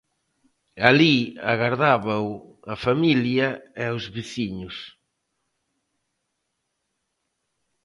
Alí 0.89 1.17
agardábao 1.51 2.29
a 2.73 2.75
familia 2.85 3.47
e 3.83 3.85
os 3.97 4.05
veciños. 4.15 4.77